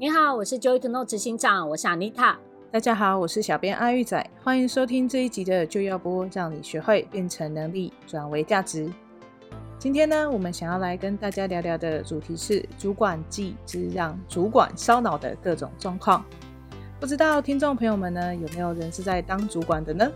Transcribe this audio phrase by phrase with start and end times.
[0.00, 2.34] 你好，我是 Joy to Know 执行长，我是 Anita。
[2.70, 8.90] 大家好，我是小编阿玉仔，欢迎收听这一集的就要播，让你学会变成能力，转为价值。
[9.78, 16.24] 今天呢，我们想要来跟大家聊聊的主题是主管际之让主管烧脑的各种状况。
[16.98, 20.10] 不知道听众朋友们呢，有没有人是在当主管的呢？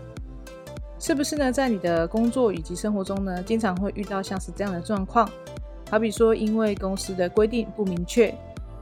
[0.97, 5.29] 是不是呢，在你的工作以及生活中呢，经常会遇到像是这样的状况？
[5.91, 8.35] 好比说，因为公司的规定不明确。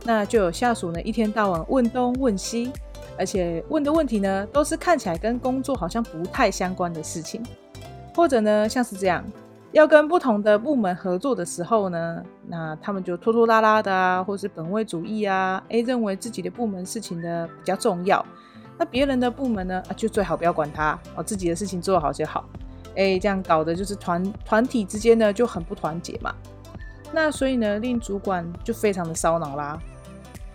[0.06, 2.72] 那就有下属呢，一天到晚问东问西，
[3.18, 7.42] 而且问的问题呢，都是看起来跟工作好像不太相关的事情，
[8.14, 9.24] 或者呢，像是这样，
[9.72, 18.26] 要跟不同的部门合作的时候呢，那他们就拖拖拉拉的啊，或是本位主义啊，A 认为自己的部门事情呢比较重要，
[18.78, 22.44] 那别人的部门呢，啊，就最好不要管他，哦，自己的事情做好就好，
[22.98, 26.36] 哎，这样搞的就是团团体之间呢就很不团结嘛，
[27.14, 29.80] 那所以呢，令主管就非常的烧脑啦。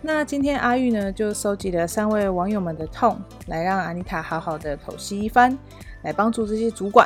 [0.01, 5.57] 那今天阿玉呢，就收集了三位网友们的痛，来让阿妮塔好好的剖析一番，
[6.03, 7.05] 来帮助这些主管。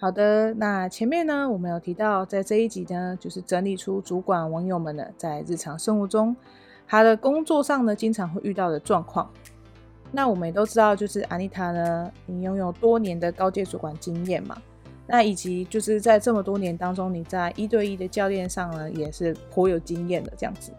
[0.00, 6.34] 好的，那前面呢，我们有提到，在这一集呢，就是整理出主管网友们呢，在日常生活中，
[6.86, 9.30] 他的工作上呢，经常会遇到的状况。
[10.16, 14.56] 那我们也都知道，就是安妮塔呢，你拥有多年的高阶主管经验嘛，
[15.06, 20.72] 那以及就是在这么多年当中，你在一对一的教练上呢，也是颇有经验的这样子。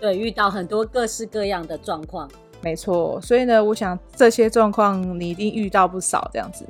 [0.00, 2.30] 对，遇到很多各式各样的状况。
[2.62, 6.64] 没错，所以呢，我想这些状况你一定遇到不少这样子。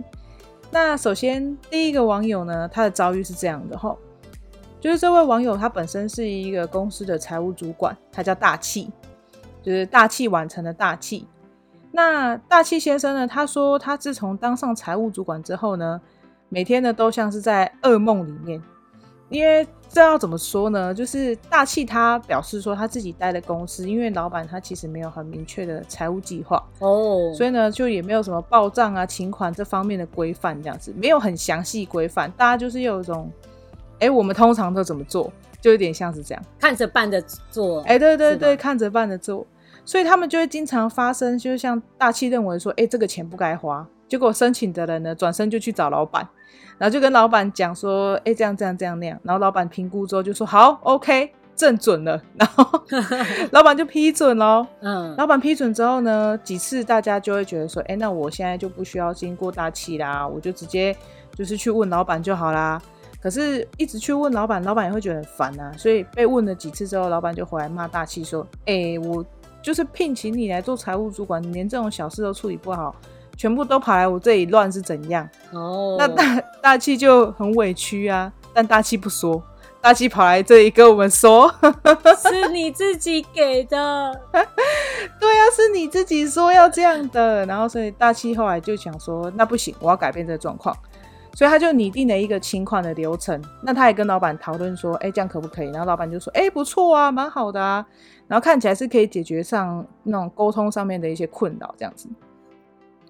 [0.71, 3.95] 那首先第一个网友呢，他的遭遇是这样的哈，
[4.81, 8.91] 就是这位网友他本身是一个公司的财务主管，他叫大气，
[9.63, 11.29] 就是大器晚成的大器。
[11.97, 13.25] 那大气先生呢？
[13.25, 16.01] 他说他自从当上财务主管之后呢，
[16.49, 18.61] 每天呢都像是在噩梦里面。
[19.29, 20.93] 因为这要怎么说呢？
[20.93, 32.29] 就是大气他表示说他自己待的公司，因为老板他其实没有很明确的财务计划哦，所以呢就也没有什么报账啊、请款这方面的规范，这样子没有很详细规范。
[32.33, 33.31] 大家就是有一种，
[34.01, 37.83] 哎，我们通常都怎么做，就有点像是这样，看着办着做。
[37.83, 39.47] 哎，对对对，看着办着做。
[39.85, 46.27] 所以他们就会经常发生，就像大气认为说，哎、欸，这个钱不该花，结果申请的人呢，转身就去找老板，
[46.79, 52.67] 然后就跟老板讲说，哎、欸，这样这样这样那样，然后老板评估之后就说，好，OK，正准了，然后
[53.53, 54.67] 老板就批准喽。
[54.81, 60.97] 嗯，老板批准之后呢，几次大家就会觉得说，哎、欸，那我现在就不需要经过大气啦，我就直接
[61.35, 62.81] 就是去问老板就好啦。
[63.21, 65.73] 可是，一直去问老板，老板也会觉得很烦啊。
[65.79, 69.25] 所以被问了几次之后，老板就回来骂大气说，哎、欸，我。
[69.65, 72.95] 就是聘请你来做财务主管，你连这种小事都处理不好，
[73.35, 75.27] 全部都跑来我这里乱是怎样？
[75.53, 79.43] 哦，那大大气就很委屈啊，但大气不说，
[79.81, 81.51] 大气跑来这里跟我们说，
[82.31, 84.13] 是你自己给的，
[85.19, 90.77] 对啊，是你自己说要这样的，然后所以大气后来就想说，那不行，我要改变这个状况。
[91.37, 95.71] 所以他就拟定了一个清款的流程，那他也跟老板讨论说，哎、欸，这样可不可以？
[95.73, 97.85] 然后老板就说，哎、欸，不错啊，蛮好的啊。
[98.27, 102.09] 然后看起来是可以解决上那种沟通上面的一些困扰，这样子。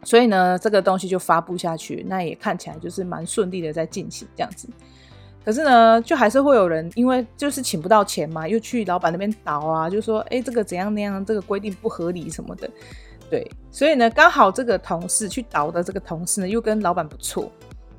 [0.02, 4.68] 所以呢，这个东西就发布下去，那也看起来就是蛮顺利的在进行这样子。
[5.44, 12.68] 可是呢，就还是会有人因为就是请不到钱嘛，又去老板那边倒啊，就说，哎、这个怎样那样，这个规定不合理什么的。
[13.30, 17.50] 对，所以呢，刚好这个同事去倒的这个同事呢，又跟老板不错。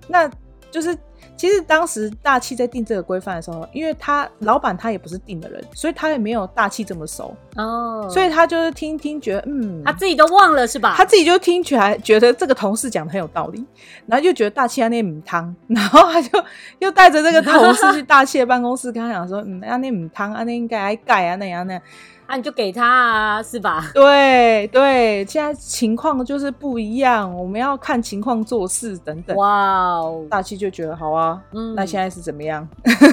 [0.07, 0.29] 那
[0.69, 0.97] 就是，
[1.35, 10.93] 其实当时大气在定这个规范的时候，因为他老板他也不是定的人，所以他也没有大气这么熟哦，所以他就是听听觉得，嗯，他自己都忘了是吧？
[10.97, 13.65] 他自己就听起来觉得这个同事讲的很有道理，
[14.05, 16.43] 然后就觉得大器那母汤，然后他就
[16.79, 21.81] 又带着这个同事去大气的办公室，跟他讲说，嗯，那母汤啊，那应该来改啊，那样那样。
[22.27, 23.89] 啊，你就给他啊，是吧？
[23.93, 29.35] 对对，现在情况就是不一样，我们要看情况做事等等。
[29.37, 32.67] 哇哦，大气就觉得好啊，嗯，那现在是怎么样？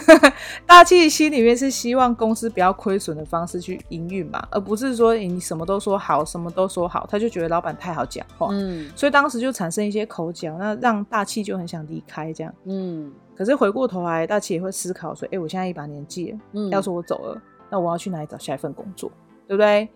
[0.66, 17.40] 大气心里面是希望公司不要亏损的方式去营运嘛，而不是说你什么都说好，什么都说好，他就觉得老板太好讲话，嗯，所以当时就产生一些口角，那让大气就很想离开这样，嗯，可是回过头来，大器也会思考说，哎、欸，我现在一把年纪了，嗯，要说我走了。
[17.72, 19.10] 那我要去哪里找下一份工作，
[19.48, 19.88] 对不对？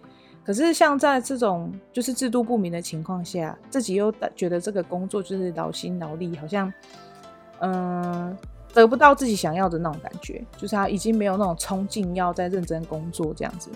[0.43, 6.73] 可是像在这种就是制度不明的情况下，自己又觉得这个工作就是劳心劳力，好像
[7.61, 8.35] 嗯
[8.73, 13.71] 得不到自己想要的那种感觉，就是他已经没有那种冲劲要再认真工作这样子。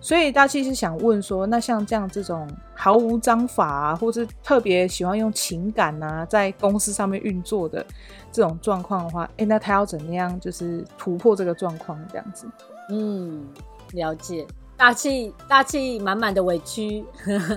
[0.00, 7.86] 所以大气是想问说，那像这样这种毫无章法啊，或是特别喜欢用情感啊，在公司上面运作的
[8.32, 12.46] 这种状况的话，哎，那他要怎么样就是突破这个状况这样子？
[12.90, 13.46] 嗯，
[13.92, 14.46] 了解。
[14.76, 17.04] 大气大气满满的委屈，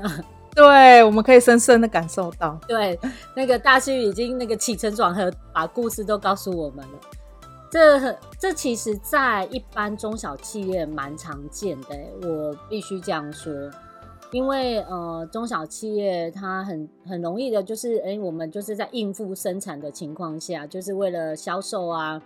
[0.54, 2.60] 对，我们可以深深的感受到。
[2.68, 3.00] 对，
[3.36, 7.00] 那个大旭已经那个起承转合，把故事都告诉我们了。
[7.72, 13.52] 这这其实，在一般中小企业蛮常见的，我必须这样说，
[14.32, 22.22] 因为呃，中小企业它很很容易的，就是哎，我们就是在应付生产的情况下，就是为了销售啊、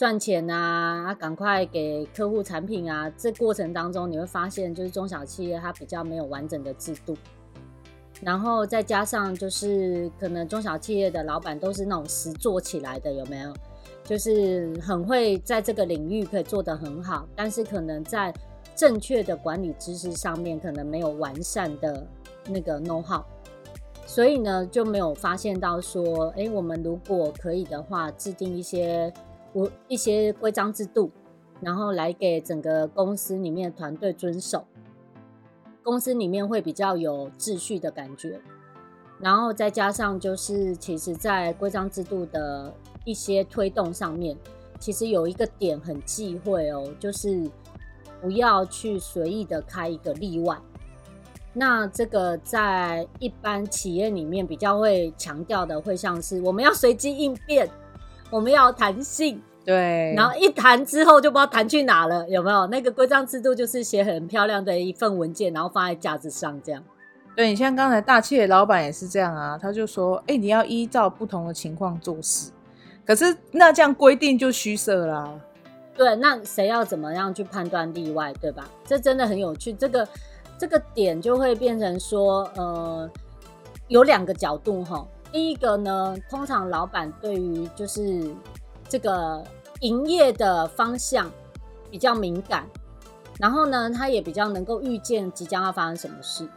[0.00, 7.14] 赚钱啊，啊，赶快给客户产品啊，这过程当中你会发现，就是中小企业它比较没有完整的制度，
[8.22, 13.52] 然后再加上就是可能中小企业的老板都是那种实做起来的，有没有？
[14.02, 18.32] 就是很会在这个领域可以做得很好，但是可能在
[18.74, 22.06] 正确的管理知识上面可能没有完善的
[22.48, 23.22] 那个 know how，
[24.06, 29.12] 所以呢就没有发现到说，哎，我们如果可以的话，制定一些
[29.52, 31.10] 我一些规章制度，
[31.60, 34.64] 然后来给整个公司里面的团队遵守，
[35.82, 38.40] 公司里面会比较有秩序的感觉，
[39.18, 42.72] 然后再加上就是其实在规章制度的。
[43.06, 44.36] 一些推动上面，
[44.78, 47.50] 其实有一个点很忌讳哦，就是
[48.20, 50.54] 不要去随意的开一个例外。
[51.54, 57.70] 那这个在一般企业里面比较会强调的，会像是我们要随机应变，
[58.30, 60.14] 我们要弹性，对。
[60.16, 62.66] 然后一弹之后就不知道弹去哪了，有没有？
[62.68, 66.82] 那个规章制度就是写很漂亮的一份文件，然后放在架子上这样。
[67.36, 72.50] 对，你像刚才大气的老板也是这样啊，他就说：“哎，你要依照不同的情况做事。”
[73.06, 75.28] 可是那这样规定就虚设啦。
[75.96, 78.68] 对，那谁要怎么样去判断例外，对吧？
[78.84, 79.72] 这真的很有趣。
[79.72, 80.08] 这个
[80.58, 83.10] 这个点就会变成说，呃，
[83.88, 85.06] 有两个角度哈。
[85.32, 88.34] 第一个呢，通常老板对于就是
[88.88, 89.42] 这个
[89.80, 91.30] 营业的方向
[91.90, 92.66] 比较敏感，
[93.38, 96.48] 然后呢，他也比较能够预见即将要发生什么事，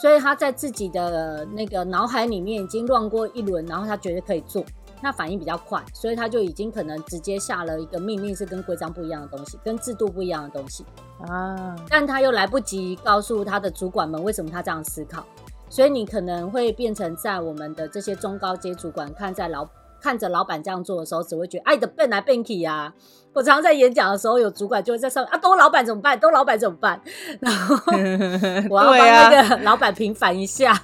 [0.00, 4.64] 所以他在自己的那个脑海里面已经乱过一轮，然后他觉得可以做。
[5.04, 10.86] 那反应比较快，所以他就已经可能直接下了一个命令，是跟规章不一样的东西，跟制度不一样的东西
[11.26, 11.74] 啊。
[11.88, 15.26] 但他又来不及告诉他的主管们为什么他这样思考，
[15.72, 19.66] 所以你可能会变成在我们的这些中高阶主管看在老
[20.02, 22.92] 看着老板这样做的时候，只会觉得哎的笨来笨去啊。
[23.32, 26.20] 我常常在演讲的时候，有主管就会在上面啊，都老板怎么办？
[26.20, 27.00] 都老板怎么办？
[27.40, 27.74] 然后
[28.68, 30.78] 我要帮那个老板平反一下。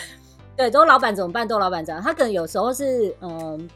[0.54, 1.48] 对，都老板怎么办？
[1.48, 2.04] 都老板怎样？
[2.04, 3.66] 他可能有时候是嗯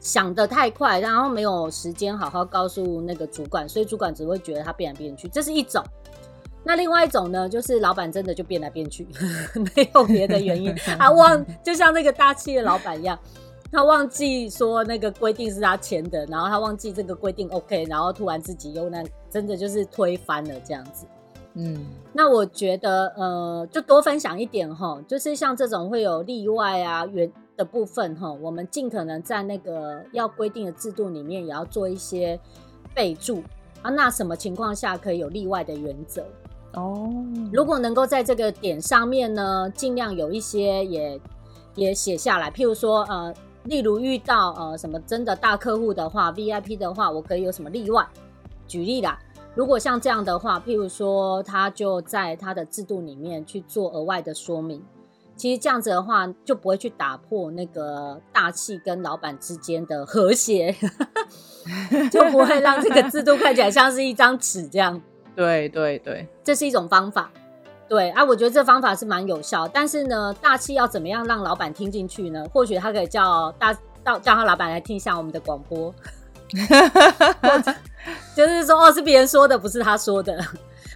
[0.00, 5.80] 想的太快，然后没有时间好好告诉那个主管，所以主管只会觉得他变来变去，这是一种。
[6.64, 9.06] 那另外一种呢，就是老板真的就变来变去，
[9.76, 13.18] 没有别的原因，他忘， 就像那个大企业老板一样，
[13.70, 21.06] 他忘记说那个规定是他签的，然后他忘记这个规定 OK，然后突然自己又那真的就是推翻了这样子。
[21.54, 32.40] 嗯，那我觉得，呃，就多分享一点哈，就是像这种会有例外啊、原的部分哈，我们尽可能在那个要规定的制度里面，也要做一些
[32.94, 33.42] 备注
[33.82, 33.90] 啊。
[33.90, 36.24] 那什么情况下可以有例外的原则？
[36.74, 37.12] 哦，
[37.52, 41.20] 如果能够在这个点上面呢，尽量有一些也
[41.74, 48.06] 也写下来，譬如说，呃，例如遇到呃什么真的大客户的话，VIP 的话，我可以有什么例外？
[48.66, 49.18] 举例啦。
[49.54, 54.82] 如果像这样的话，譬如说，他就在他的制度里面去做额外的说明，
[55.36, 60.74] 其实这样子的话，就不会去打破那个大气跟老板之间的和谐，
[62.10, 64.98] 就不会让这个制度看起来像是一张纸这样。
[65.34, 67.30] 对对对，这是一种方法。
[67.88, 69.68] 对啊，我觉得这方法是蛮有效。
[69.68, 72.46] 但是呢，大气要怎么样让老板听进去呢？
[72.52, 75.94] 或许他可以叫大到叫他老板来听一下我们的广播。
[78.34, 80.38] 就是说，哦，是别人说的，不是他说的，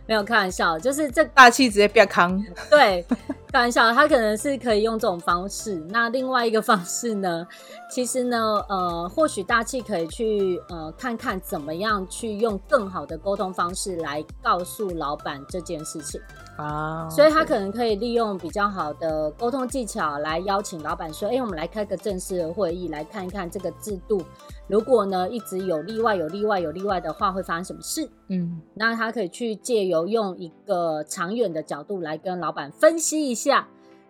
[0.06, 0.78] 没有开玩笑。
[0.78, 3.04] 就是这大气直接变康， 对，
[3.52, 5.74] 开玩笑，他可能是可以用这种方式。
[5.90, 7.46] 那另外一个方式呢，
[7.90, 16.20] 其实呢，呃，或许大气可以去呃看看怎么样去用更好的沟通方式来告诉老板这件事情。
[16.56, 24.22] 啊，所以他可能可以利用比较好的沟通技巧来邀请老板说：“哎，我们来开个正式的会议，来看一看这个制度。
[24.68, 33.68] 如果呢一直有例外、有例外、有例外的话，会发生什么事？”嗯，那他可以去借由用一个长远的角度来跟老板分析一下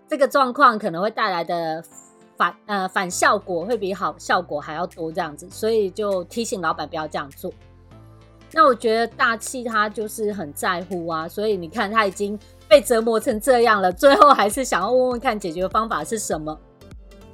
[0.08, 1.84] 这个状况可能会带来的
[2.36, 7.52] 反呃反效果会比好效果还要多这样子，所以就提醒老板不要这样做。
[8.52, 16.56] 那我觉得大气他就是很在乎啊，所以你看他已经被折磨成这样了，最后还是想要问问看解决方法是什么。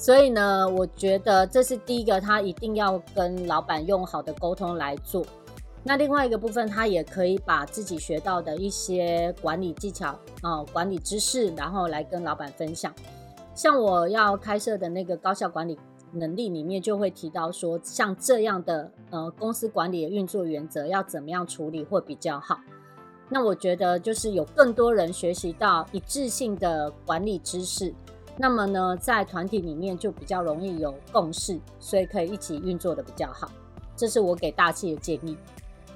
[0.02, 5.24] 所以呢，我觉得这是第一个，他一定要跟老板用好的沟通来做。
[5.84, 10.08] 那另外一个部分，他也可以把自己学到的一些管理技巧
[10.40, 12.92] 啊、管理知识，然后来跟老板分享。
[13.54, 15.78] 像我要开设的那个高效管理
[16.10, 22.58] 能力里面，就会提到说，像这样的呃公司管理的运作原则要怎么样处理会比较好。
[23.28, 27.94] 那我觉得就是有更多人学习到一致性的管理知识，
[28.36, 33.50] 那么呢，在团体里面就比较容易有共识，所以可以一起运作的比较好。
[33.94, 35.36] 这是我给大气的建议。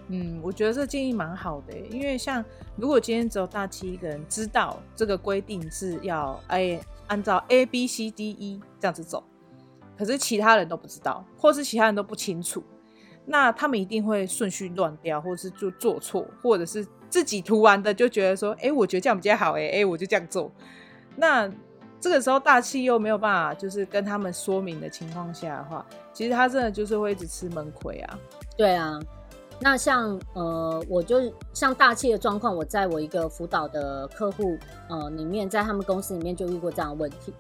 [0.09, 2.45] 嗯，我觉得这建议蛮好的，因为像
[2.77, 6.79] 如果今天只有大气一个人知道这个规定是要哎
[7.09, 9.25] 按照 A B C D E 这样子走，
[9.99, 12.63] 可是其他人都不知道，或是其他人都不清楚，
[13.25, 20.53] 那他们一定会顺序乱掉，或是就做错，或者是自己涂完的就觉得说，哎，我觉得这样比较好，哎哎，我就这样做。
[21.17, 21.51] 那
[22.01, 28.19] 这个时候大气又没有办法，就是跟他们说明的情况下的话，其实他真的就是会一直吃闷亏啊。
[28.57, 29.01] 对啊。
[29.59, 37.33] 那像呃，我就像大气的状况，我在我一个辅导的客户呃里面，在他们公司里面就遇过这样的问题。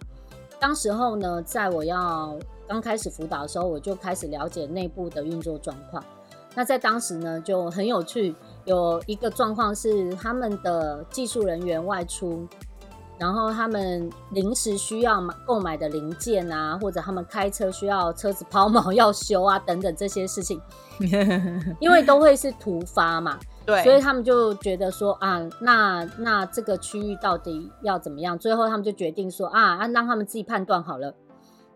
[0.58, 2.34] 当时候呢，在我要
[2.66, 6.02] 刚开始辅导的时候，我就开始了解内部的运作状况。
[6.54, 8.34] 那在当时呢，就很有趣，
[8.64, 12.48] 有一个状况是他们的技术人员外出。
[13.18, 20.60] 然后他们临时需要买购买的零件啊，或者他们开车需要车子抛锚要修啊，等等这些事情，
[21.80, 28.38] 因为都会是突发嘛，对，所以他们就觉得说啊，那那这个区域到底要怎么样？
[28.38, 31.14] 最后他们就决定说啊，啊，让他们自己判断好了。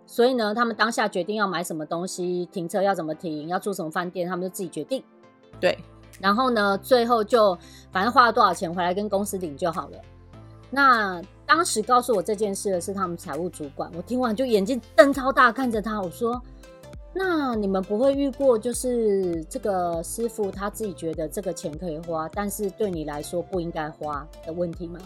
[0.07, 5.03] 所以呢，他们当下决定要买什么东西，停车要怎么停，要住什么饭店，他们就自己决定。
[5.61, 5.79] 对，
[6.21, 7.57] 然后呢，最后就
[7.93, 9.99] 反正花了多少钱回来跟公司领就好了。
[10.71, 16.41] 那当时告诉我这件事的是他们财务主管，我听完就眼睛瞪超大看着他，我说
[17.13, 25.01] ：“那你们不会遇过就是这个师傅他自己觉得这个钱可以花，但是对你来说不应该花的问题吗？”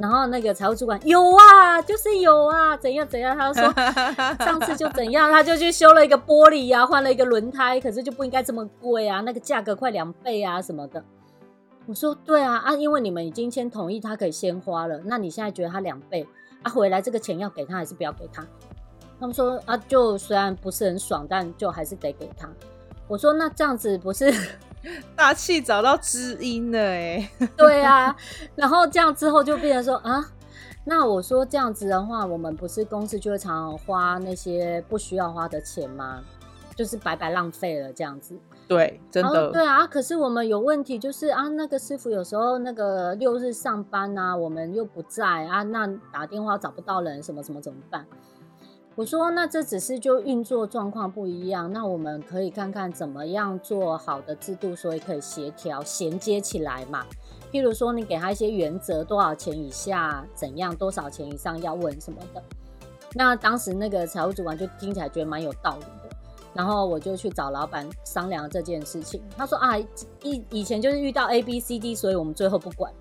[0.00, 3.72] 然后那个财务主管有啊，就是有啊，怎样怎样，他就说
[4.46, 11.04] 上次就怎样，他就去修了一个玻璃啊，换了一个轮胎，可是就不应该这么贵啊，那个价格快两倍啊什么的。
[11.88, 16.28] 我说对啊啊，因为你们已经先同意他可以先花了，那你现在觉得他两倍
[16.62, 18.46] 啊，回来这个钱要给他还是不要给他？
[19.18, 22.46] 他们说啊，就虽然不是很爽，但就还是得给他。
[23.06, 24.30] 我说那这样子不是
[25.16, 27.30] 大气找到知音了哎？
[27.56, 28.14] 对啊，
[28.54, 30.22] 然后这样之后就变成说啊，
[30.84, 36.22] 那我说这样子的话，我们不是公司就会常常花那些不需要花的钱吗？
[36.76, 38.38] 就是白白浪费了这样子。
[38.68, 39.86] 对，真的对啊。
[39.86, 48.04] 可是我们有问题，就是啊，那个师傅有时候那个六日上班啊，我们又不在啊，那打电话找不到人，什么什么怎么办？
[48.94, 57.06] 我说，那这只是就运作状况不一样，那我们可以看看怎么样做好的制度，所以可以协调衔接起来嘛。
[57.52, 62.42] 譬如说，你给他一些原则，多少钱以下怎样，多少钱以上要问什么的。
[63.14, 66.07] 那当时那个财务主管就听起来觉得蛮有道理的。
[66.54, 69.22] 然后我就去找老板商量这件事情。
[69.36, 69.78] 他说啊，
[70.22, 72.92] 以以前就是遇到 A B C D，所以我们最后不管。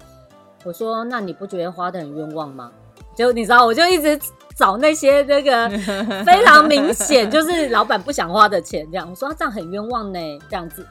[0.64, 2.72] 我说那你不觉得花的很冤枉吗？
[3.16, 4.20] 就你知道，我就一直
[4.56, 5.70] 找那些那个
[6.24, 9.10] 非常明显就是老板不想花的钱，这样。
[9.10, 10.86] 我说这样很冤枉呢，这样子。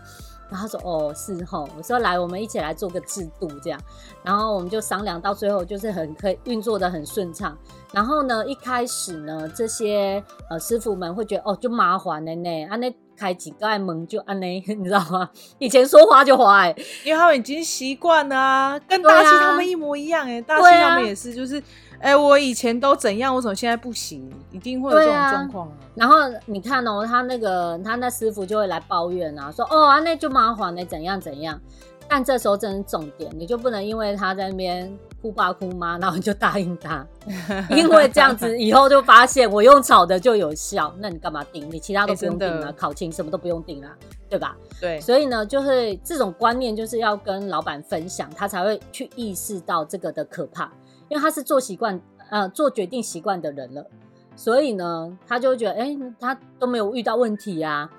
[0.50, 3.80] 然后他说哦是吼，我说来我们一起来做个制度这样。
[4.22, 7.56] 然后我们就商量到最后就是很可以运作的很顺畅。
[7.92, 15.30] 然后呢，一开始呢，这些呃师傅们会觉得哦，就麻烦了呢，安呢开几个门就安呢， 你知道吗？
[15.58, 16.74] 以前说花就花哎，
[17.04, 21.62] 因为他们已经习惯了啊，跟大西他们一模一样哎，大西他们也是，就是
[22.00, 24.30] 哎，我以前都怎样，我怎么现在不行？
[24.50, 25.74] 一定会有这种状况啊。
[25.94, 31.60] 然后你看哦，他那个他那师傅就会来抱怨啊，说哦，啊那就麻烦了，怎样怎样。
[32.08, 34.96] 但这时候真是重点，你就不能因为他在那边。
[35.22, 37.04] 哭爸哭妈，然后你就答应他，
[37.70, 41.68] 因为这样子以后就发现我用炒的就有效，那你干嘛定？
[41.68, 43.88] 你其他都不用定了，欸、考勤什么都不用定了，
[44.28, 44.54] 对吧？
[44.80, 50.70] 对，所以呢，就是这种观念就是要跟老板分享，他才会去意识到这个的可怕，
[51.08, 53.86] 因为他是做习惯呃做决定习惯的人了，
[54.34, 57.90] 所以呢，他就会觉得哎、欸，他都没有遇到问题啊，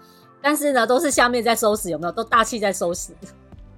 [0.42, 2.12] 但是呢，都是下面在收拾，有没有？
[2.12, 3.14] 都大气在收拾，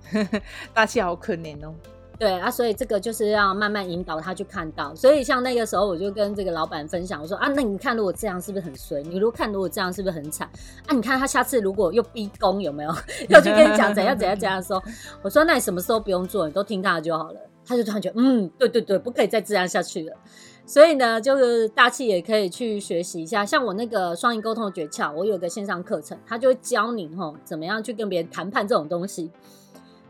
[0.74, 1.74] 大气好可怜哦。
[2.18, 4.94] 对啊，所以这个就是要慢慢引导他去看到。
[4.94, 9.02] 所以像那个时候，我就跟这个老板分享，我说啊，那你看如果这样是不是很衰？
[9.04, 10.46] 你如果看如果这样是不是很惨？
[10.86, 12.94] 啊，你看他下次如果又逼宫有没有？
[13.30, 14.84] 又去跟你讲怎样怎样怎样说？
[15.22, 17.40] 我说那你什么时候不用做，你都听他的就好了。
[17.70, 20.18] 他就突然觉得，嗯，对对对，不可以再这样下去了。
[20.66, 29.30] 所以呢，就是大气也可以去学习一下，像我那个双赢沟通的诀窍，我有个线上课程，他就会教你吼怎么样去跟别人谈判这种东西，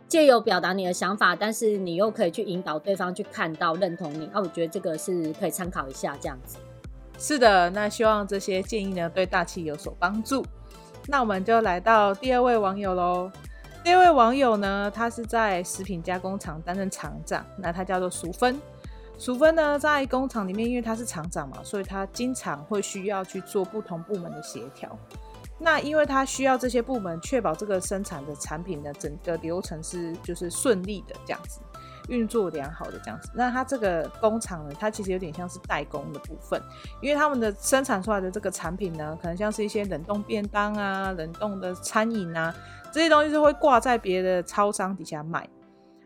[0.08, 4.28] 借由表达你的想法，但是你又可以去引导对方去看到认同你。
[4.28, 6.58] 啊，我觉得这个是可以参考一下这样子。
[7.18, 10.46] 是的，那希望这些建议呢对大气有所帮助。
[11.08, 13.30] 那我们就来到第二位网友喽。
[13.84, 18.62] 这位网友呢，他是在食品加工厂担任厂长，那他叫做淑芬。
[19.18, 24.96] 淑芬呢，在工厂里面，因为他是厂长嘛，所以他经常会需要去做不同部门的协调。
[25.58, 31.60] 那因为他需要这些部门确保这个生产的产品的整个流程是就是顺利的这样子，
[32.10, 33.30] 运作良好的这样子。
[33.34, 36.62] 那它这个工厂呢，它其实有点像是代工的部分，
[37.02, 42.54] 因为他们的生产出来的这个产品呢，可能像是一些冷冻便当啊、冷冻的餐饮啊
[42.92, 45.48] 这些东西，是会挂在别的超商底下卖。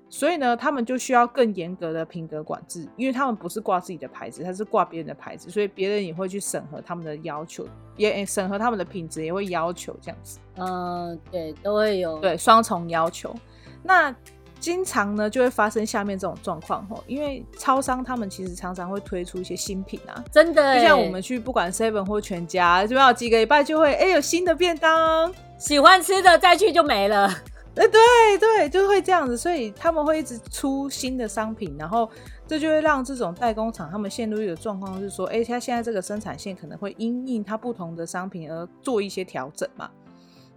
[0.10, 7.66] 所以呢，他们就需要更严格的品格管制，因为他们不是挂自己的牌子，他是挂别人的牌子，所以别人也会去审核他们的要求，
[7.98, 10.38] 也审核他们的品质，也会要求这样子。
[10.58, 13.34] 嗯，对，都会有对双重要求。
[13.82, 14.16] 那
[14.64, 27.28] 经常呢，就会发生下面这种状况吼，因为超商他们其实常常会推出一些新品啊，真的，就像我们去不管 Seven 或全家，就要几个礼拜就会哎、欸、有新的便当，喜欢吃的再去就没了。
[27.76, 32.10] 哎，对对，就会这样子，所以他们会一直出新的商品，然后
[32.48, 39.90] 这就会让这种代工厂他们陷入一个状况，是说，哎，他现在这个生产线可能会因应它不同的商品而做一些调整嘛。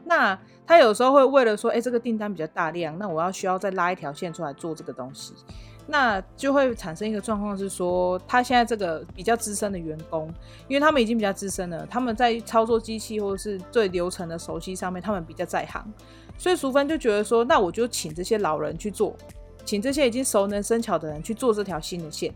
[0.09, 5.35] 那他有时候会为了说，哎，这个订单比较大量，那我要需要再拉一条线出来做这个东西，
[5.89, 10.33] 那就会产生一个状况是说，他现在这个比较资深的员工，
[10.69, 15.85] 因为他们已经比较资深了，他们在操作机器或者是对流程的熟悉上面，他们比较在行。
[16.39, 19.15] 所以淑芬就觉得说，那我就请这些老人去做，
[19.65, 22.33] 请这些已经熟能生巧的人去做这条新的线。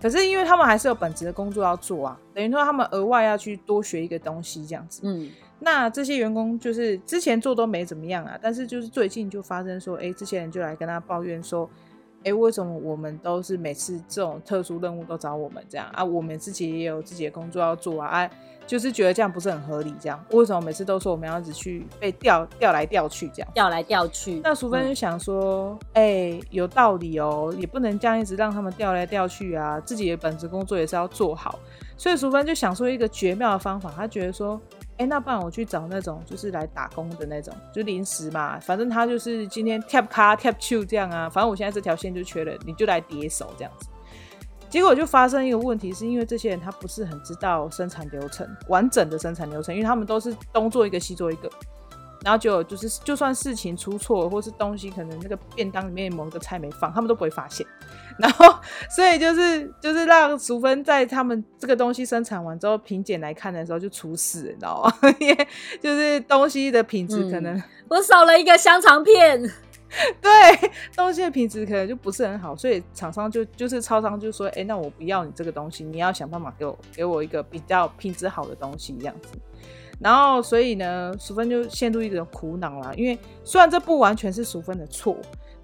[0.00, 5.00] 可是因为他们还是有本职的工作要做啊，等于说他们额外要去多学一个东西这样子。
[5.02, 5.28] 嗯，
[5.60, 11.68] 那这些员工就是之前做都没怎么样啊，但是就是最近就发生说，哎，这些人就来跟他抱怨说，
[12.24, 16.04] 哎，为什么我们都是每次这种特殊任务都找我们这样啊？
[16.04, 18.08] 我们自己也有自己的工作要做啊。
[18.08, 18.30] 啊
[18.68, 24.42] 就是觉得这样不是很合理，这样为什么每次都说我们要一直去被调调来调去这样调来调去？
[24.44, 31.58] 那淑芬就想说，哎、有道理哦，也不能这样一直让他们调来调去啊，自己的本职工作也是要做好。
[31.96, 34.60] 所以淑芬就想说一个绝妙的方法，她觉得说，
[34.98, 43.86] 哎、那不然我去找那种就是来打工的那种，就临时嘛，反正他就是今天 tap 卡 tap two 这样啊，反正我现在这条线就缺了，你就来叠手这样子。
[44.68, 51.48] 结果就发生一个问题，是因为这些人他不是很知道生产流程完整的生产流程，因为他们都是东做一个西做一个，
[52.22, 57.66] 然后就就是就算事情出错，或是东西可能那个便当里面某个菜没放，他们都不会发现。
[58.18, 58.54] 然后
[58.90, 65.10] 所以就是就是让淑芬在他们这个东西生产完之后品检来看的时候就出事，你知道吗？
[65.20, 65.48] 因为
[65.80, 69.42] 就是东西的品质可能、嗯、我少了一个香肠片。
[70.20, 70.30] 对，
[70.94, 79.38] 东西的品质可能就不是很好，所以厂商就就是超商就说，哎，那我不要你这个东西，你要想办法给我给我一个比较品质好的东西这样子。
[79.98, 85.16] 然后所以呢，淑芬就陷入一种苦恼啦，因为虽然这不完全是淑芬的错，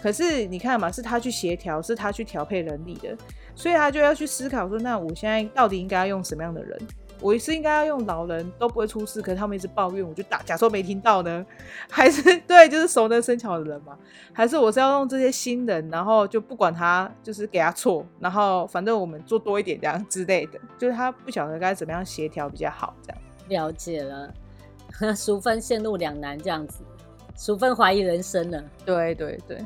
[0.04, 3.16] 可是你看嘛，是他去协调，是他去调配人力的，
[3.54, 6.78] 所以他就要去思考说，那我现在到底应该要用什么样的人？
[7.22, 11.46] 我是应该要用老人都不会出事，可是他们一直抱怨，我就打假装没听到呢？
[11.88, 13.96] 还是对，就是熟能生巧的人嘛？
[14.34, 23.22] 还是我是要用这些新人，然后就不管他，就是给他错，然后反正我们做多一点这样之类的，就是他不晓得该怎么样协调比较好，这样。
[23.48, 24.30] 了解了，
[25.16, 26.84] 淑芬陷入两难这样子，
[27.38, 28.62] 淑芬怀疑人生了。
[28.84, 29.64] 对对对。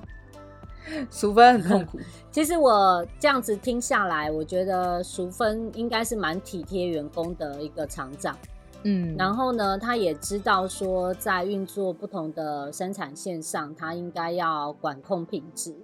[1.11, 1.99] 淑芬很痛苦。
[2.31, 8.37] 其实我这样子听下来，我觉得淑芬应该是蛮体贴员工的一个厂长。
[8.85, 15.75] 嗯，然后呢，他也知道说，在运作不同的生产线上，他应该要管控品质。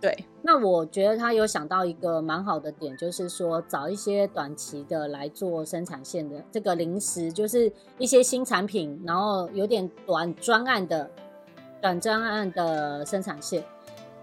[0.00, 0.12] 对，
[0.42, 11.08] 那我觉得他有想到一个蛮好的点，就是说找一些短期的来做生产线的这个临时，就是一些新产品，然后有点短专案的
[11.80, 13.62] 短专案的生产线。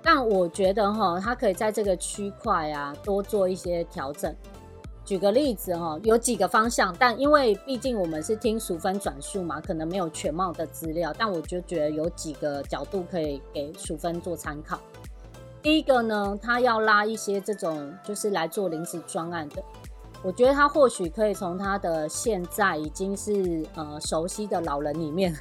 [0.01, 4.33] 但我觉得哈，他可以在这个区块啊多做一些调整。
[5.05, 14.79] 举个例子哈，有几个方向，但因为毕竟我们是听淑芬转述嘛，可能没有全貌的资料，但我就觉得有几个角度可以给淑芬做参考。
[15.63, 19.63] 第一个呢，他要拉一些这种就是来做临时专案的，
[20.21, 25.35] 我觉得他或许可以从他的现在已经是呃熟悉的老人里面，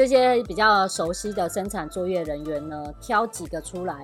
[0.00, 4.02] 这些比较熟悉的生产作业人员呢，挑几个出来，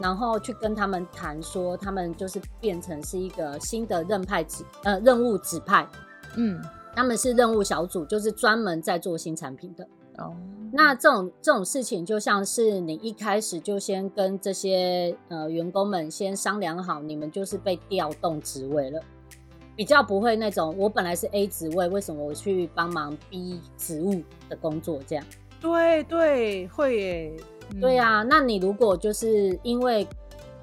[0.00, 5.86] 然后去跟他们谈说，他们就是变成是一个新的任派指呃任务指派，
[6.34, 6.60] 嗯，
[6.92, 9.84] 他们是任务小组，就是专门在做新产品的。
[10.16, 10.34] 哦，
[10.72, 19.00] 那这种这种事情，就像是你一开始就先跟这些呃员工们先商量好，你们就是被调动职位了，
[19.78, 25.24] 比较不会那种我本来是 A 职位，为什么我去帮忙 B 职务的工作这样？
[25.60, 27.32] 对对，会耶，
[27.72, 28.22] 嗯、对呀、啊。
[28.24, 30.04] 那你如果就是因为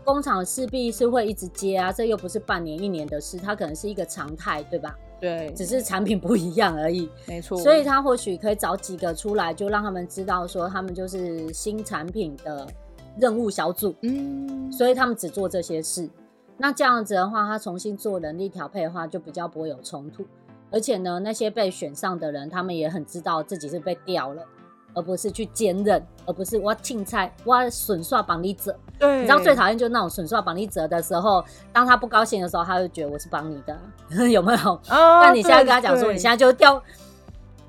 [0.04, 4.94] 工厂势必是会一直接啊，这又不是半年一年的事，它可能是一个常态，对吧？
[5.22, 7.58] 对，只是产品不一样而已，没错。
[7.58, 12.68] 所以他或许可以找几个出来，就让他们知道说他们就是新产品的
[13.18, 16.10] 任务小组，嗯，所以他们只做这些事。
[16.58, 20.26] 那这样子的话，他重新做人力调配的话，就比较不会有冲突。
[20.72, 24.44] 而且呢，那些被选上的人，他们也很知道自己是被调了。
[24.98, 28.74] 而不是去兼任，而不是我青菜，我损刷绑你者。
[28.98, 33.78] 对，你知道最讨厌就是那种损刷绑你者的时候，当他不高兴的时候，他就觉得我是帮你的，
[34.32, 34.72] 有没有？
[34.90, 36.82] 哦，那你现在跟他讲说，你现在就调，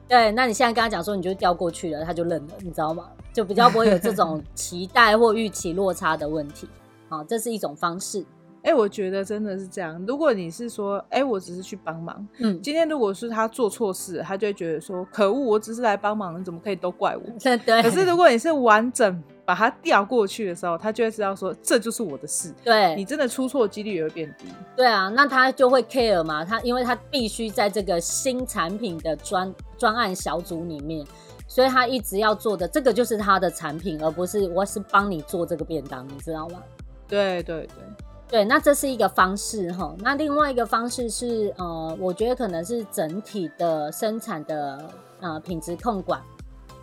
[0.06, 3.08] 对，那你现在跟他讲说，你就调过去了，他就认了，你知道吗？
[3.32, 6.68] 就比较不会有这种 期待或预期落差的问题。
[7.08, 8.24] 好，这是一种方式。
[8.66, 9.96] 哎、欸，我觉得真的是这样。
[10.08, 17.22] 如果你是说，哎、欸，我只是去帮忙，嗯，今天如果是他做错事，他就会觉得说，可恶，我只是来帮忙，你怎么可以都怪我？
[17.64, 17.80] 对。
[17.80, 22.52] 可是如果你是完整把他调过去的时候，他就会知道说，这就是我的事。
[22.64, 24.46] 对，你真的出错几率也会变低。
[24.76, 31.06] 对啊，那他就会 care 嘛，他因为他必须在这个新产品的专专案小组里面，
[31.46, 36.60] 所以他一直要做的这个就是他的产品，而不是我是帮你做这个便当，你知道吗？
[37.06, 38.05] 对对对。
[38.28, 39.94] 对，那这是一个方式哈。
[40.00, 46.20] 那另外一个方式是，呃，我觉得可能是整体的生产的呃品质控管。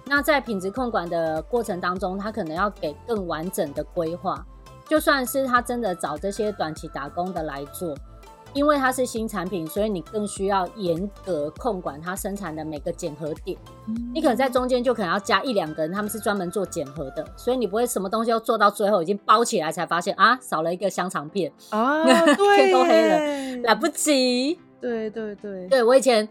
[0.06, 4.46] 那在品质控管的过程当中，他可能要给更完整的规划。
[4.88, 7.96] 就算是他真的找这些短期打工的来做。
[8.54, 13.58] 因为它是新产品，所以你更需要严格控管它生产的每个检核点。
[13.88, 24.60] 嗯、你可能在中间就可能要加一两个人，他们是专门做检核的，所以你不会什么东西都做到最后已经包起来才发现啊，少了一个香肠片啊， 天都黑了，来不及。
[24.80, 26.28] 对对对，对我以前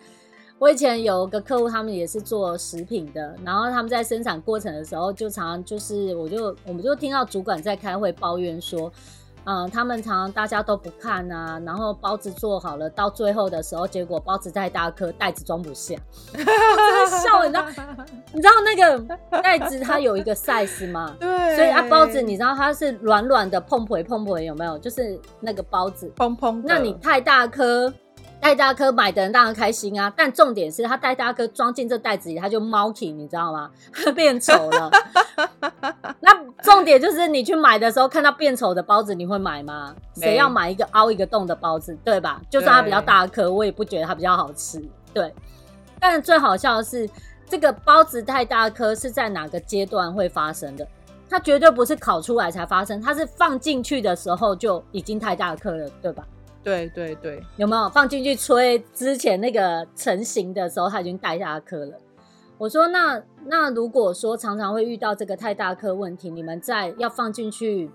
[0.59, 8.93] 我以前有个客户，他们也是做食品的，然后他们在生产过程的时候，就常常就是我就我们就听到主管在开会抱怨说。
[9.45, 15.97] 嗯，他们常常大家都不看啊，然后包子做好了，到最后的时候，结果包子太大颗，袋子装不下，
[16.33, 17.67] 我真的笑，你知道？
[18.33, 21.15] 你知道那个袋子它有一个 size 吗？
[21.21, 24.79] 对，所以啊，包子你知道它是软软的，碰碰碰碰有没有？
[24.79, 26.63] 就是那个包子，砰砰。
[26.65, 27.93] 那你太大颗。
[28.43, 33.71] 带大颗买的人当然开心啊，但重点是他带大颗装进这袋子里，他就猫起，你知道吗？
[34.17, 34.91] 变丑了。
[36.19, 39.95] 那重点就是你去买的时候看到变丑的包子，你会买吗？
[40.17, 42.43] 谁要买一个凹一个洞的包子，对吧？
[42.51, 44.83] 就算它比较大颗，我也不觉得它比较好吃。
[45.15, 45.33] 对。
[46.01, 47.09] 但是最好笑的是，
[47.49, 50.85] 这个包子太大颗是在哪个阶段会发生的？
[51.31, 56.27] 它绝对不是烤出来才发生，它是放进去的时候就已经太大颗了，对吧？
[56.63, 61.99] 对对对，有没有放进去吹之前那个成型的时候，它已经太大颗了？
[62.59, 67.91] 我说那那如果说常常会遇到这个太大颗问题，你们在要放进去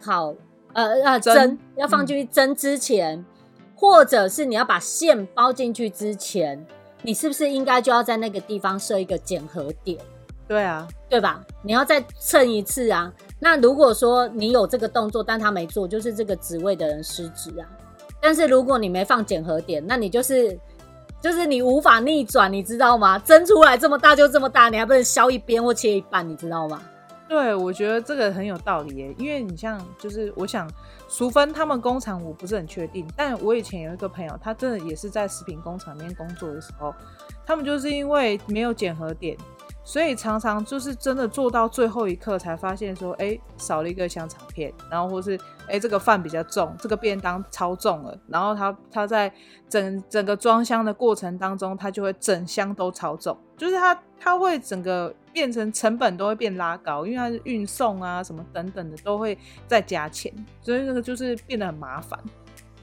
[0.00, 0.34] 烤
[0.72, 3.24] 呃呃蒸，蒸要放进去蒸之前，嗯、
[3.76, 6.66] 或者是你要把馅包进去之前，
[7.02, 9.96] 你是不是应该就要在那个地方设一个检核点？
[10.48, 11.42] 对啊，对吧？
[11.62, 13.10] 你要再称一次啊。
[13.38, 17.64] 那如果说你有这个动作，但他没做，就是这个职位的人失职啊。
[18.26, 20.58] 但是如果你没放检核点，那你就是
[21.20, 23.18] 就是你无法逆转，你知道吗？
[23.18, 26.80] 蒸出来这么大就这么大，你还不能削一边或切一半，你知道吗？
[27.28, 30.66] 对，我觉得这个很有道理耶，因为你像就是我想
[31.06, 36.94] 淑芬他们工厂我不是很确定，但我以前有一个朋友，他真的也是在食品工厂里面工作的时候，
[37.44, 39.36] 他们就是因为没有检核点。
[39.84, 49.32] 所以常常就是真的做到最后一刻才发现说，哎、少了一个香肠片，然后或是哎、这个饭比较重，这个便当超重了，然后他他在
[49.68, 62.18] 整整个装箱的过程当中，他就会整箱都超重，就是他他会整个变成成本都会变拉高，因为他是运送啊什么等等的都会再加钱，所以那个就是变得很麻烦。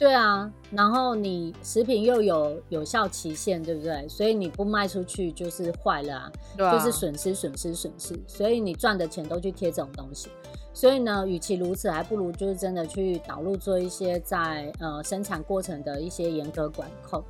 [0.02, 4.10] 对啊，然后你食品又有有效期限，对不对？
[4.10, 8.20] 所以你不卖出去就是坏了啊，啊就是损失损失损失。
[8.26, 10.30] 所以你赚的钱都去贴这种东西。
[10.74, 17.24] 所以呢，与其如此，还不如就是真的去导入做一些在呃生产过程的一些严格管控。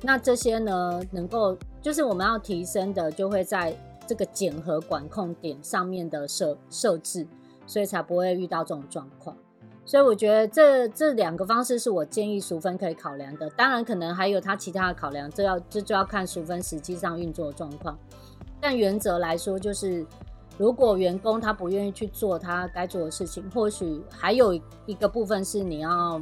[0.00, 7.26] 那这些呢，能够就是我们要提升的，就会在这个检核管控点上面的设设置，
[7.66, 9.36] 所以才不会遇到这种状况。
[9.88, 17.98] 所以我觉得这这两个方式是我建议淑芬可以考量的，当然可能还有他其他的考量，这要这就要看淑芬实际上运作的状况。
[18.60, 20.04] 但原则来说，就是
[20.58, 24.52] 如果员工他不愿意去做他该做的事情，或许还有
[24.84, 26.20] 一个部分是你要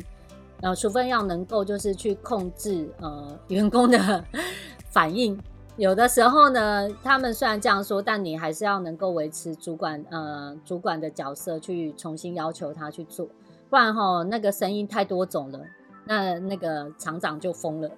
[0.61, 4.25] 呃淑芬要能够就是去控制呃员工的
[4.91, 5.37] 反应。
[5.77, 13.27] 有的时候呢，他们虽然这样说，但你还是要能够维持主管呃主管的角色，去重新要求他去做。
[13.69, 15.61] 不然哈，那个声音太多种了，
[16.05, 17.91] 那那个厂长就疯了，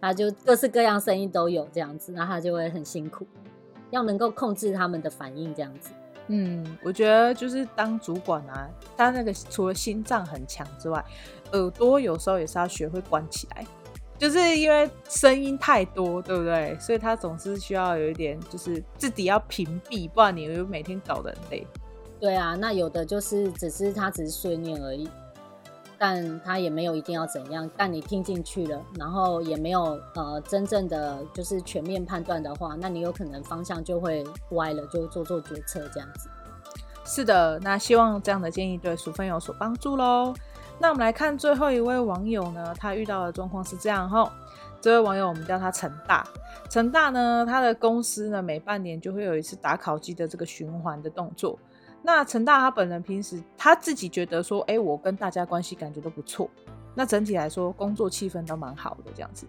[0.00, 3.26] 他就各式各样声音都有这样子，那他就会很辛苦，
[3.90, 5.90] 要能够控制他们的反应这样子。
[6.28, 11.04] 嗯，我觉得就是当主管啊，他那个除了心脏很强之外，
[11.52, 13.66] 耳朵有时候也是要学会关起来，
[14.18, 16.76] 就是因为声音太多，对不对？
[16.80, 21.66] 所以他总是需要有一点，就是自己要屏蔽，不然你就每天搞得很累。
[22.22, 25.10] 对啊，那有的就是只是他只是碎念而已，
[25.98, 27.68] 但他也没有一定要怎样。
[27.76, 36.28] 但你听进去了，然后也没有呃真正的就是全面判断的话，那你有可能方向就会歪了，就做做决策这样子。
[37.04, 40.32] 是的，那希望这样的建议对淑芬有所帮助喽。
[40.78, 44.32] 那我们来看最后一位网友呢，他遇到的状况是这样哈。
[44.80, 46.24] 这位网友我们叫他陈大，
[46.70, 51.58] 陈大呢，他的公司呢每半年就会有一次打考绩的这个循环的动作。
[52.02, 56.50] 那陈大他本人平时他自己觉得说，哎、我跟大家关系感觉都不错，
[56.94, 59.46] 那整体来说工作气氛都蛮好的这样子。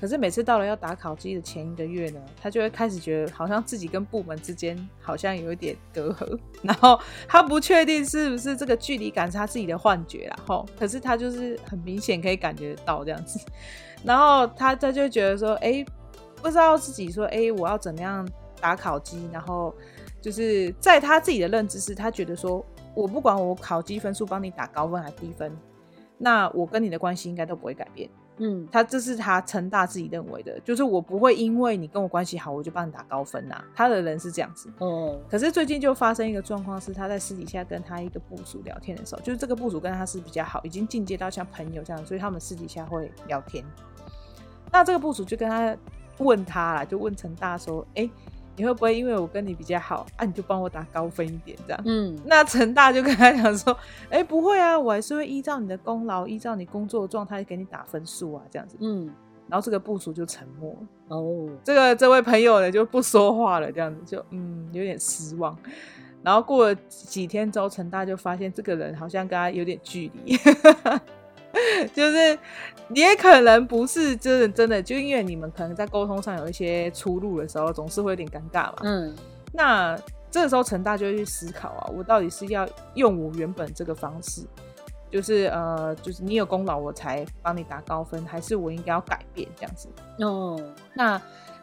[0.00, 10.66] 可是每次到了要打考绩的前一个月呢，他就会开始觉得好像自己跟部门之间好像有一点隔阂，然后他不确定是不是这个距离感是他自己的幻觉啦，吼。
[10.76, 13.38] 可是他就是很明显可以感觉到这样子，
[14.02, 15.86] 然后他他就觉得说，哎、
[16.42, 18.28] 不知道自己说，哎、我要怎么样
[18.60, 19.72] 打考绩，然后。
[20.22, 25.54] 就是在他自己的认知是，他觉得说，我不管我考积分数帮你打高分还是低分，
[26.16, 28.08] 那我跟你的关系应该都不会改变。
[28.38, 33.62] 嗯，他这是他陈大自己认为的，就是我不会因为你跟我关系好，我就帮你打高分呐。
[33.74, 34.72] 他的人是这样子。
[34.78, 35.20] 哦。
[35.28, 43.62] 可是最近就发生一个状况，是他在私底下跟他一个部署聊天的时候，就是这个部署跟他是比较好，已经进阶到像朋友这样，所以他们私底下会聊天。
[44.72, 45.76] 那这个部署就跟他
[46.18, 48.10] 问他啦，就问陈大说，哎、欸。
[48.56, 51.82] 你会不会因为我跟你比较好啊，你就帮我打高分一点这样？
[51.84, 53.72] 嗯，那陈大就跟他讲说，
[54.10, 58.76] 哎、欸，不会啊，我还是会依照你的功劳，依照你工作的状态给你打分数啊，这样子。
[58.80, 59.10] 嗯，
[59.48, 60.76] 然后这个部署就沉默
[61.08, 65.56] 哦，这个这位朋友呢就不说话了，这样子就嗯有点失望。
[66.22, 70.36] 然后过了几天之后，陈大就发现这个人好像跟他有点距离。
[71.92, 78.76] 就是你也可能不是真的真的，就因为你们可能在沟通上有一些出入的时候，总是会有点尴尬嘛。
[78.82, 79.14] 嗯，
[79.52, 79.98] 那
[80.30, 84.42] 这个时候陈大就会去思考啊，我到底是要用我原本这个方式，
[85.10, 89.88] 就是呃，就是你有功劳我才帮你打高分，还是我应该要改变这样子？
[90.20, 90.58] 哦，
[90.94, 91.20] 那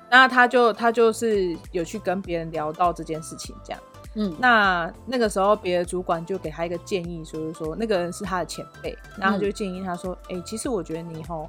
[0.09, 3.81] 那他就他就是有去跟别人聊到这件事情，这样。
[4.21, 11.47] 嗯，那那个时候别的主管就给他一个建议，就是说那个人是他的前辈，然后他就建议他说：“哎、嗯欸，其实我觉得你齁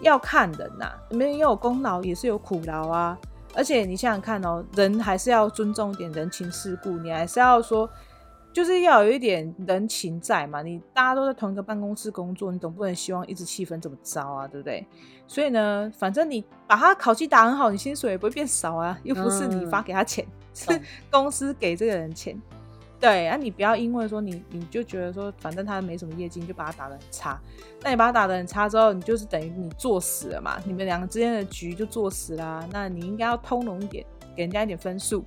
[0.00, 3.18] 要看人呐、啊，没人有功劳也是有苦劳啊，
[3.52, 7.90] 而且你想想看哦，人还是要尊重一点人情世故，你还是要说，
[8.52, 10.62] 就是要有一点人情在嘛。
[10.62, 14.86] 你大家都在同一个办公室工作，你总不能希望一直气氛这么糟啊，对不对？
[15.26, 20.24] 所以呢，反正你把他考绩打很好，你薪水也不会变少啊，又不是你发给他钱。
[20.24, 22.40] 嗯”是 公司给这个人钱，
[23.00, 27.40] 对，啊，你不要因为说你你就觉得说，反正他没什么业绩，你就把他打得很差。
[27.82, 32.68] 那你把他打得很差之后，你就是等于你做死了嘛，你们两个之间的局就做死啦。
[32.72, 35.24] 那你应该要通融一点，给人家一点分数。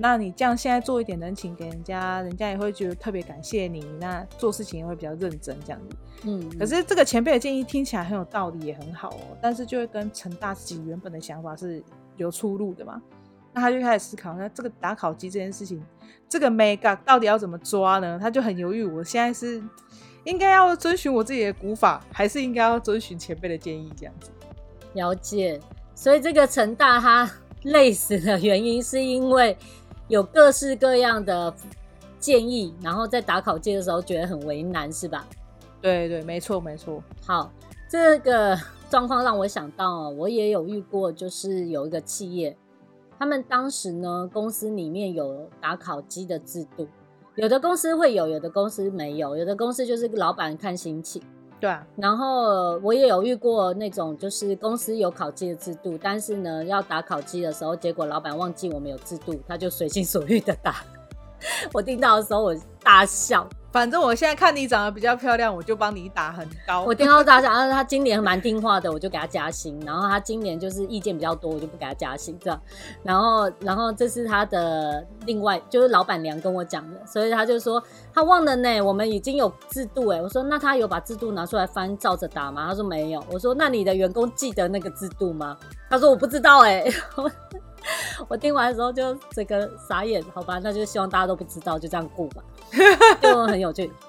[0.00, 3.84] 那你这样现在做一点人情给人家，人家也会觉得特别感谢你。
[4.00, 5.96] 那做事情也会比较认真这样子。
[6.22, 9.36] 嗯，可是这个前辈的建议听起来很有道理，也很好哦。
[9.42, 11.82] 但是就会跟陈大自己原本的想法是
[12.16, 13.02] 有出入的嘛。
[13.58, 15.84] 那他就开始思考，那这个打烤机这件事情，
[16.28, 18.16] 这个 mega 到底要怎么抓呢？
[18.20, 19.60] 他就很犹豫，我现在是
[20.22, 24.30] 应该要遵循我自己的古法，还是应该要遵循前辈的建议这样子？
[24.92, 25.60] 了解。
[25.94, 27.28] 所以这个陈大他
[27.64, 29.56] 累死的原因，是因为
[30.06, 31.52] 有各式各样的
[32.20, 35.26] 建议，然后在打考绩的时候觉得很为难，是吧？
[35.82, 37.02] 对对，没错没错。
[37.26, 37.50] 好，
[37.88, 38.56] 这个
[38.88, 42.56] 状况让我想到，我也有遇过，就是有一个企业，
[43.18, 46.86] 他们当时呢，公司里面有打考绩的制度，
[47.34, 51.20] 有的公司会有，有的公司没有，有的公司就是老板看心情。
[51.60, 60.76] 对啊，然后我也有遇过那种，就是公司有考绩的制度，但是呢，要打考绩的时候，结果老板忘记我们有制度，他就随心所欲的打。
[61.74, 63.48] 我听到的时候，我大笑。
[63.70, 66.84] 反正我现在看你长得比较漂亮，我就帮你打很高。
[66.84, 69.78] 我听到大家讲，他今年蛮听话的，我就给他加薪。
[69.84, 72.60] 然后他今年就是意见比较多，我就不给他加薪，这样。
[73.02, 77.82] 然后，然后这是他的另外，就是老板娘跟我讲的，所以他就说
[78.14, 80.20] 他忘了呢，我们已经有制度哎。
[80.20, 82.66] 我说那他有把制度拿出来翻照着打吗？
[82.68, 83.22] 他说没有。
[83.30, 85.56] 我说那你的员工记得那个制度吗？
[85.90, 86.84] 他说我不知道哎。
[88.28, 92.42] 我听完的时候就整个傻眼，好吧，那就希望大家都不知道，就这样过吧，
[93.22, 93.90] 就很有趣。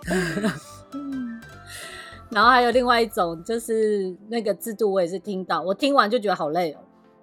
[2.30, 6.78] 然后还有另外一种，就是那个制度，我也是听到，我听完就觉得好累哦。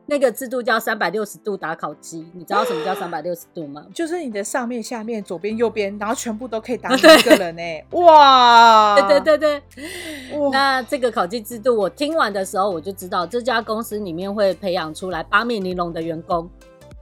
[0.08, 3.84] 那个制度叫三百六十度打烤机，你知道什么叫三百六十度吗？
[3.92, 7.84] 就是你的上面、下面、左边、右边，然后全部都可以打 一个人呢、欸。
[7.90, 8.94] 哇！
[9.00, 9.62] 对对对对。
[10.38, 16.48] 哇那这个考绩制度，我听完的时候我就知道，这家公司里面会培养出来八面玲珑的员工。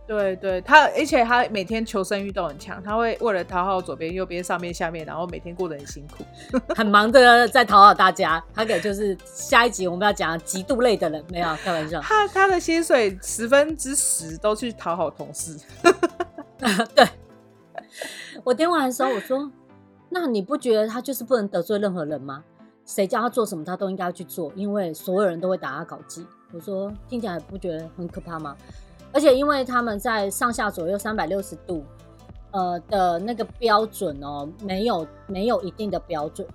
[0.07, 6.25] 对对，他而且他每天求生欲都很强，他会为了讨好左边、右边、上面、下面，然后每天过得很辛苦，
[6.75, 8.43] 很忙的在讨好大家。
[8.55, 12.01] 他给就是下一集我们要讲极度累的人，没有开玩笑。
[12.03, 15.59] 他他的薪水十分之十都去讨好同事。
[16.95, 17.09] 对，
[18.45, 19.51] 我听完的时候我说，
[20.11, 22.45] 那你不觉得他就是不能得罪任何人吗？
[22.85, 26.27] 谁叫他做什么他都应该要去做，因为所有人都会打他搞基。
[26.53, 28.55] 我说听起来不觉得很可怕吗？
[29.15, 31.85] 而且因为他们在上下左右三百六十度，
[32.51, 36.47] 呃的那个标准哦，没有没有一定的标准，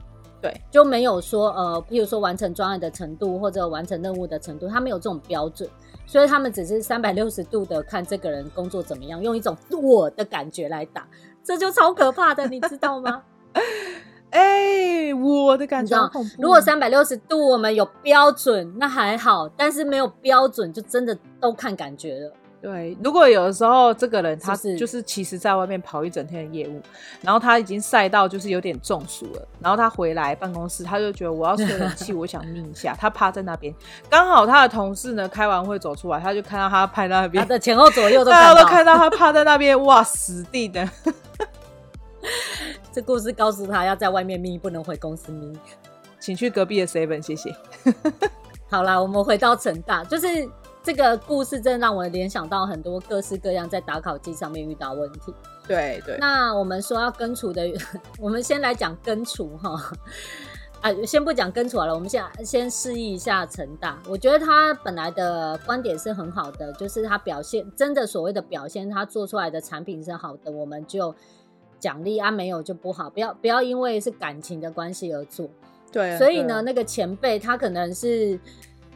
[0.41, 5.67] 对，就没有说呃，譬如说完成专案的程度或者完成任务的程度，他没有这种标准，
[6.05, 11.07] 所以他们只是三百六十度的看这个人工作怎么样，用一种我的感觉来打，
[11.41, 13.23] 这就超可怕的，你知道吗？
[14.31, 15.97] 哎、欸，我的感觉，
[16.37, 22.31] 如果三百六十度我们有标准，那还好，但是没有标准，就真的都看感觉了。
[22.61, 26.81] 对，如果有的时候这个人他是就是其实在外面跑一整天的业务，
[27.21, 33.73] 然后他已经晒到就是有点中暑了，然后他回来办公室，他就觉得我要吹冷气， 我想眯一下，他趴在那边，
[34.09, 40.91] 刚好他的同事呢开完会走出来，他就看到他趴在那边，他的前后左右都 大家都看到他趴在那边，哇，死定了！
[42.91, 45.57] 这故事告诉他要在外面眯，不能回公司眯，
[46.19, 47.55] 请去隔壁的 seven，谢谢。
[48.69, 50.49] 好啦，我们回到成大，就是。
[50.89, 55.31] 这个故事真的让我联想到很多各式各样在打考机上面遇到问题。
[55.67, 56.17] 对对。
[56.17, 57.61] 那我们说要根除的，
[58.17, 59.79] 我们先来讲根除哈。
[60.81, 64.01] 啊，先不讲根除好了，我们先先示意一下陈大。
[64.07, 71.13] 我觉得他本来的观点是很好的，就是他表现真的所谓的表现，他做出来的产品是好的，我们就
[71.79, 73.11] 奖励啊，没有就不好。
[73.11, 75.47] 不要不要因为是感情的关系而做。
[75.91, 76.17] 对。
[76.17, 78.39] 所以呢，那个前辈他可能是。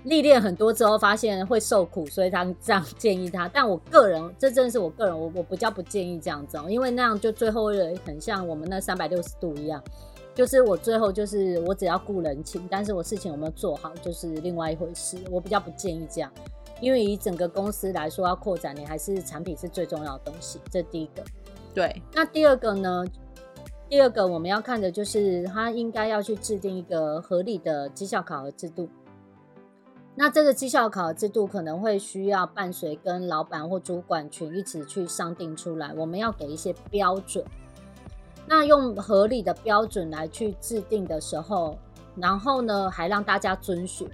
[0.03, 3.47] 历练很多之后，发现会受苦，所以他这样建议他。
[3.47, 9.81] 但我个人，这真的是我个人，我我比较不建议这样子，哦因为那样就最后会很像我们那三百六十度一样，
[10.35, 15.17] 就是我最后就是我只要顾人情，但是我事情有没有做好就是另外一回事。
[15.31, 16.31] 我比较不建议这样，
[16.81, 20.59] 因为以整个公司来说要扩展，你还是产品是最重要的东西。
[20.69, 21.23] 这第一个。
[21.73, 22.01] 对。
[22.13, 23.05] 那第二个呢？
[23.89, 28.89] 第二个我们要看的就是他应该要去制定一个合理的绩效考核制度。
[30.15, 37.43] 那这个绩效考核制度可能会需要伴随跟老板或主管群一起去商定出来，我们要给一些标准。
[38.45, 41.77] 那用合理的标准来去制定的时候，
[42.15, 44.07] 然后呢还让大家遵循，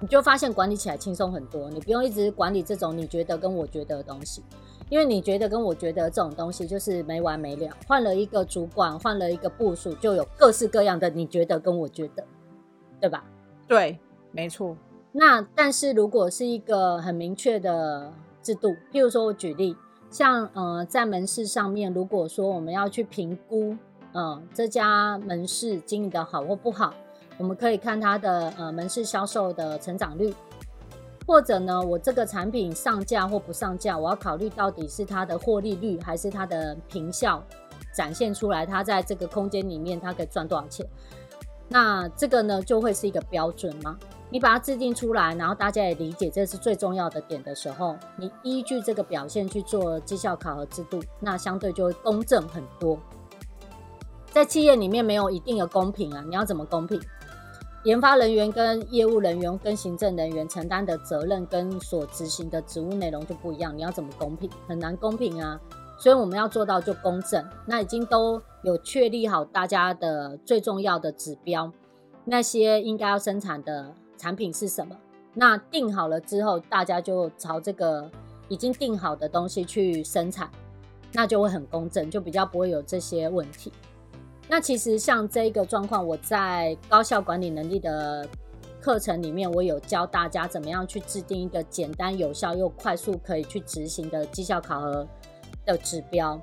[0.00, 1.70] 你就发现管理起来轻松很多。
[1.70, 4.42] 你不用一直管理这种你觉得跟我觉得的东西，
[4.90, 7.74] 因为你觉得跟我觉得这种东西就是没完没了。
[7.86, 12.22] 换了一个主管，换了一个部属，就有各式各样的你觉得跟我觉得，
[13.00, 13.24] 对吧？
[13.66, 13.98] 对，
[14.32, 14.76] 没错。
[15.20, 19.76] 那但是如果是一个很明确的制度，譬如说我举例，
[20.12, 23.76] 像呃在门市上面，如果说我们要去评估，
[24.12, 26.94] 呃这家门市经营的好或不好，
[27.36, 30.32] 我们可以看它的呃门市销售的成长率，
[31.26, 37.42] 或者呢我这个产品上架或不上架，我要考虑到底是它的获利率还是它的坪效
[37.92, 40.86] 展现出来，它在这个空间里面它可以赚多少钱，
[41.68, 43.98] 那这个呢就会是一个标准吗？
[44.30, 52.98] 你把它制定出来，然后大家也理解这是最重要的点的时候，你依据这个表现去做绩效考核制度，那相对就会公正很多。
[54.30, 57.00] 在企业里面没有一定的公平啊，你要怎么公平？
[57.84, 64.50] 研发人员跟业务人员跟行政人员承担的责任跟所执行的职务内容就不一样，你要怎么公平？
[64.66, 65.58] 很难公平啊！
[65.98, 67.42] 所以我们要做到就公正。
[67.66, 71.72] 那已经都有确立好大家的最重要的指标，
[72.24, 74.94] 那些应该要生产的产品是什么？
[75.32, 78.10] 那定好了之后，大家就朝这个
[78.48, 80.50] 已经定好的东西去生产，
[81.12, 83.72] 那就会很公正，就比较不会有这些问题。
[84.48, 88.26] 那其实像这个状况，我在高效管理能力的
[88.80, 95.06] 课程里面，我有教大家怎么样去制定一个简单、有效又快速可以去执行的绩效考核
[95.64, 96.40] 的指标。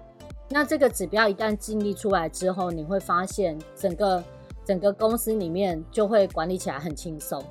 [0.47, 4.23] 那这个指标一旦建立出来之后，你会发现整个
[4.63, 7.43] 整个公司里面就会管理起来很轻松，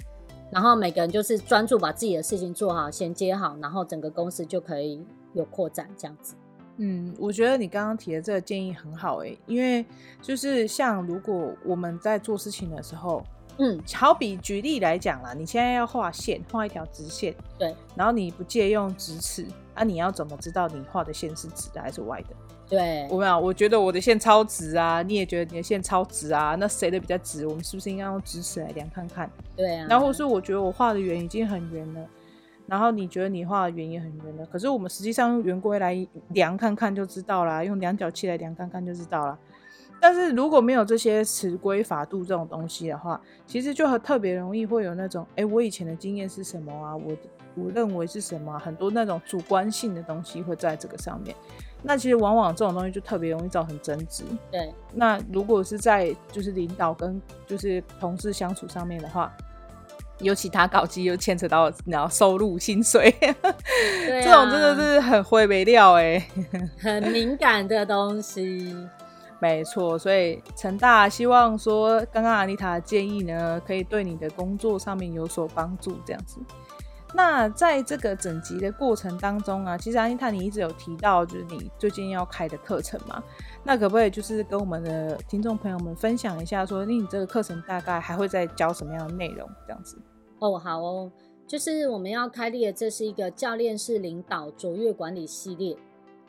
[0.50, 6.34] 然后每个人就是专注把自己的事情做好、衔接好，然后整个公司就可以有扩展这样子。
[6.76, 9.84] 嗯，我觉得你刚刚提的这个建议很好诶，因为
[10.20, 13.22] 就是像如果我们在做事情的时候，
[13.58, 22.28] 嗯，好比举例来讲啦，你现在要画线，画一条直线，对，然后你不借用直尺，啊，你要怎么知道你画的线是直的还是歪的？
[22.74, 27.46] 对，我没有，我觉得我的线超直啊，你也觉得你的线超直啊，那谁的比较直？
[27.46, 29.30] 我们是不是应该用直尺来量看看？
[29.54, 32.00] 对啊，然后是我觉得我画的圆已经很圆了。
[32.66, 35.94] 然后你觉得你画的圆也很圆了，可是我们实际上用圆规来
[36.30, 39.38] 量看看就知道啦，用量角器来量看看就知道啦。
[40.00, 46.96] 但是如果没有这些尺规法度这种东西的话，其实就很特别容易会有那种，哎，我以前的经验是什么啊？
[46.96, 47.14] 我
[47.54, 48.58] 我认为是什么啊？
[48.58, 51.36] 很多那种主观性的东西会在这个上面。
[51.84, 54.24] 那其实往往这种东西就特别容易造成争执。
[54.50, 54.74] 对。
[54.92, 59.32] 那如果是在就是领导跟就是同事相处上面的话。
[60.20, 66.24] 尤其他搞基又牵扯到然后收入薪水，这种真的是很灰没料哎，
[66.78, 68.72] 很敏感的东西。
[69.40, 76.38] 没错，所以陈大希望说，刚刚阿妮塔的建议呢，可以对你的工作上面有所帮助，这样子。
[77.16, 83.22] 那在这个整集的过程当中啊，其实安妮塔你一直有提到，就是你最近要开的课程嘛，
[83.62, 89.96] 那可不可以就是跟我们的听众朋友们分享一下，说你这个课程大概还会再教什么样的内容，这样子？
[90.40, 91.12] 哦，好哦，
[91.46, 95.76] 就是我们要开立的，这是一个教练式领导卓越管理系列，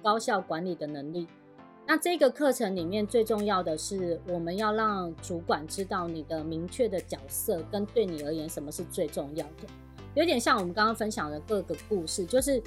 [0.04, 1.28] 高效管理的能力。
[1.88, 9.68] 那这个课程里面最重要的是，我们要让主管知道你的明确的角色跟对你而言什么是最重要的。
[10.16, 12.62] 有点像我们刚刚分享的各个故事，就是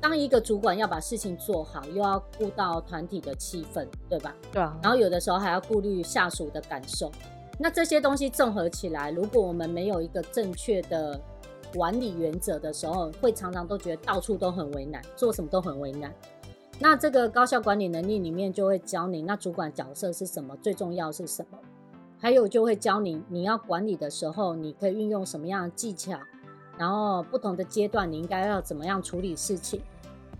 [0.00, 4.34] 当一个主管要把事情做好，又要顾到团体的气氛，对吧？
[4.52, 4.78] 对啊。
[4.82, 7.10] 然后有的时候还要顾虑下属的感受。
[7.58, 11.20] 那这些东西综合起来，如果我们没有一个正确的
[11.74, 16.12] 管理原则的时候，会常常都觉得到处都很为难，做什么都很为难。
[16.78, 21.58] 那这个高效管理能力里面就会教你，那主管角色是什么，最重要是什么，
[22.18, 26.18] 还有就会教你，你要管理的时候，你可以运用什么样的技巧。
[26.80, 29.82] 然后不同的阶段，你应该要怎么样处理事情，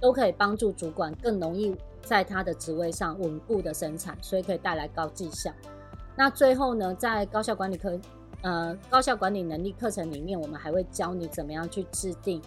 [0.01, 5.53] 都可以帮助主管更容易在他的职位上稳固的生产，所以可以带来高绩效。
[6.16, 8.01] 那最后呢，在高效管理课，
[8.41, 12.41] 呃，高效管理能力课程里面，我们还会教你怎么样去制定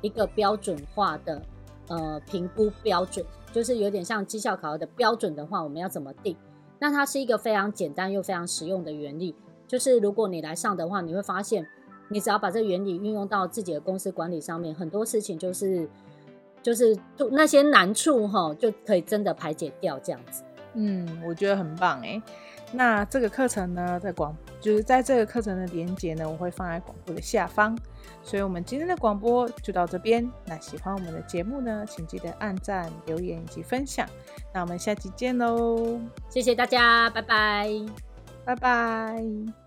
[0.00, 1.42] 一个标准化的
[1.88, 3.22] 呃评估标准，
[3.52, 6.34] 就是有点像绩效考核的标准的话，我们要怎么定？
[6.78, 9.36] 那它是一个非常简单又非常实用的原理，
[9.68, 11.68] 就是如果你来上的话，你会发现。
[12.14, 15.88] 你只要把这个原理运用到自己的公司管理上面，很多事情就是
[16.62, 16.96] 就是
[17.32, 20.44] 那些难处哈，就可以真的排解掉这样子。
[20.74, 22.22] 嗯，我觉得很棒哎。
[22.70, 27.76] 那这个课程呢，在广就是在这个课程的连接呢，我会放在广播的下方。
[28.22, 30.30] 所以，我们今天的广播就到这边。
[30.46, 34.08] 那喜欢我们的节目呢，请记得按赞、留言以及分享。
[34.52, 35.98] 那我们下期见喽！
[36.30, 37.68] 谢谢大家，拜拜，
[38.44, 39.63] 拜拜。